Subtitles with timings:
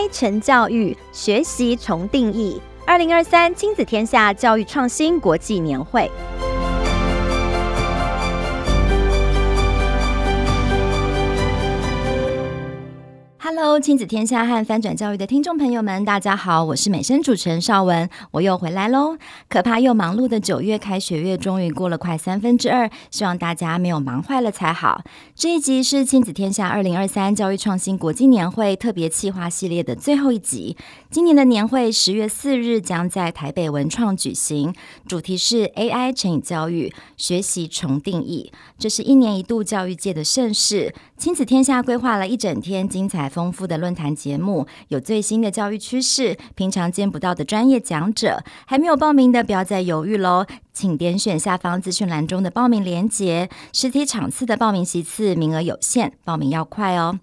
[0.00, 2.58] 开诚教育，学习重定义。
[2.86, 6.10] 二零二三亲子天下教育创新国际年会。
[13.52, 19.18] Hello，亲子天下和翻转教育的听众朋友们，大家好，我是美声主持人邵文，我又回来喽。
[19.48, 25.02] 可怕又忙碌的九月开学月终于过了快三分之二，希望大家没有忙坏了才好。
[25.34, 30.76] 这一集是亲子天下二零二三教育创新国际年会特别企划系列的最后一集。
[31.10, 34.72] 今年的年会十月四日将在台北文创举行，
[35.08, 38.52] 主题是 AI 乘以教育，学习重定义。
[38.78, 40.94] 这是一年一度教育界的盛事。
[41.18, 48.44] 亲子天下规划了一整天精彩丰丰富的论坛节目，有最新的教育趋势，平常见不到的专业讲者。
[48.66, 50.44] 还没有报名的，不要再犹豫喽，
[50.74, 53.48] 请点选下方资讯栏中的报名链接。
[53.72, 57.18] 实体场次的报名席次名额有限，报名要快哦。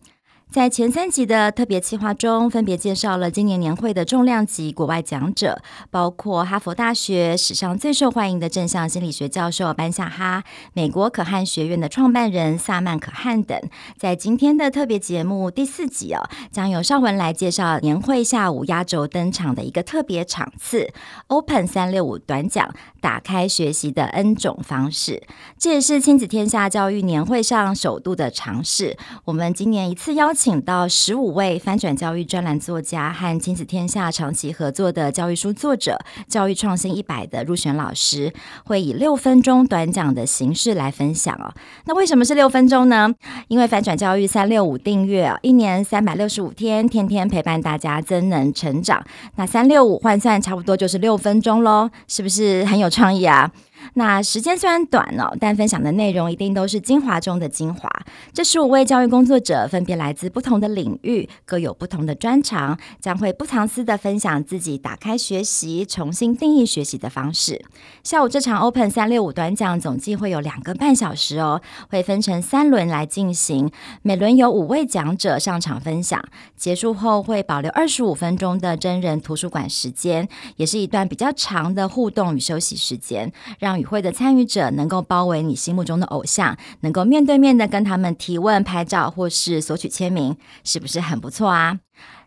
[0.49, 13.59] 在前三集的特别企划中，分别介绍了今年年会的重量级国外讲者，包括哈佛大学史上最受欢迎的正向心理学教授班夏哈、美国可汗学院的创办人萨曼可汗等。
[13.97, 20.89] 在今天的特别节目第四集哦，将由绍雯来介绍年会下午压轴登场的一个特别场次
[21.27, 25.21] ——Open 三六五短讲，打开学习的 N 种方式。
[25.59, 28.97] 这也是亲子天下教育年会上首度的尝试。
[29.25, 35.99] 我们今年一次邀请到十五位翻转教育专栏作家和亲子天下长期合作的教育书作者，
[36.29, 38.31] 教育创新一百的入选老师，
[38.63, 41.51] 会以六分钟短讲的形式来分享哦。
[41.85, 43.11] 那为什么是六分钟呢？
[43.47, 49.03] 因为翻转教育三六五订阅，一年三百六十五天，天天陪伴大家增能成长。
[49.37, 53.51] 那三六五换算差不多就是六分钟喽，是不是很有创意啊？
[53.93, 57.89] 那时间虽然短哦，但分享的内容一定都是精华中的精华。
[58.33, 67.63] 这十五位教育工作者分别来自不同的领域，各有不同的专长，将会不藏私的分享自己打开学习、重新定义学习的方式。
[68.03, 73.71] 下午这场 Open 三六五短讲总计会有两个半小时哦，会分成三轮来进行，
[74.01, 76.23] 每轮有五位讲者上场分享。
[76.55, 83.31] 结束后会保留二十五分钟的真人图书馆时间，也是一段比较长的互动与休息时间，
[83.67, 91.77] 让与会的参与者能够包围你心目中的偶像，能够面对面的跟他们提问、拍照或是索取签名，是不是很不错啊？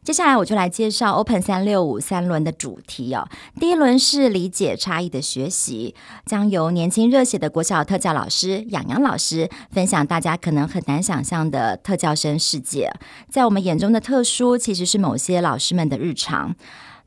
[0.03, 3.27] 接下来我就来介绍 Open 三六五三轮的主题哦。
[3.59, 5.95] 第一轮是理解差异的学习，
[6.27, 12.93] 将由年轻热血的国小特教老师洋洋老师分享大家可能很难想象的特教生世界。
[13.31, 16.55] 在我们眼中的特殊，其实是某些老师们的日常。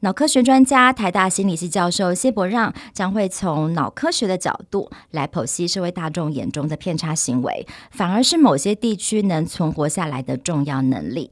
[0.04, 11.32] 脑科学专家、台大心理系教授谢伯让将会从脑科学的角度来剖析社会大众眼中的偏差行为，反而是某些地区能存活下来的重要能力。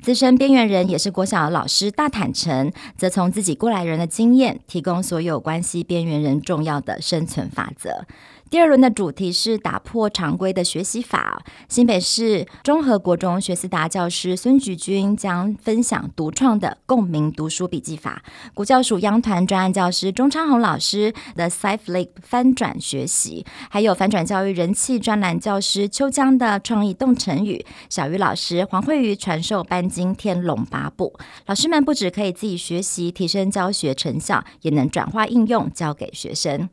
[0.00, 8.04] 资深边缘人也是国小老师大坦诚，则从自己过来人的经验，提供所有关系边缘人重要的生存法则。
[8.50, 11.42] 第二轮的主题是打破常规的学习法。
[11.70, 18.22] 新北市中和国中学思达教师孙菊君将分享独创的共鸣读书笔记法。
[18.52, 27.64] 国教署央团专案教师钟昌宏老师的 Cyclic 翻转学习，还有反转教育人气专栏教师秋江的创意动成语。
[27.88, 31.18] 小鱼老师黄慧瑜传授班经天龙八部。
[31.46, 36.68] 老师们不止可以自己学习提升教学成效，也能转化应用教给学生。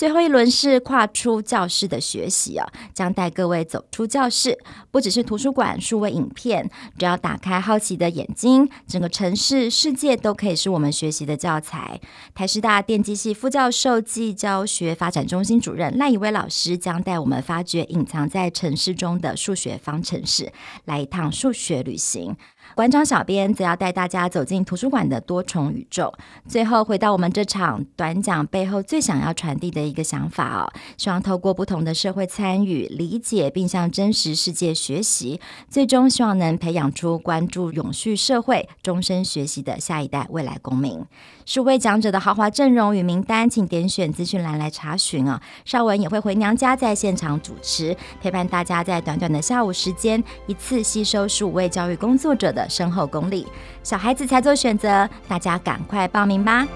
[0.00, 4.58] 最后一轮是跨出教室的学习啊，将带各位走出教室，
[4.90, 12.00] 不只是图书馆、数位影片，只要打开好奇的眼睛，整个城市世界都可以是我们学习的教材。
[12.34, 20.50] 台师大电机系副教授暨教学发展中心主任赖以威老师将带我们发掘隐藏在城市中的数学方程式，
[20.86, 22.34] 来一趟数学旅行。
[22.74, 26.12] 馆长小编则要带大家走进图书馆的多重宇宙。
[26.48, 41.04] 最后回到我们这场短讲背后最想要传递的一个想法哦，希望透过不同的社会参与、理解，并向真实世界学习，最终希望能培养出关注永续社会、终身学习的下一代未来公民。
[41.44, 45.42] 十五位讲者的豪华阵容与名单，请点选资讯栏来查询啊。
[45.64, 53.46] 邵文也会回娘家在现场主持，陪伴大家在短短的下午时间，一次吸收十五位教育工作者的深厚功力。
[53.82, 56.66] 小孩子才做选择，大家赶快报名吧！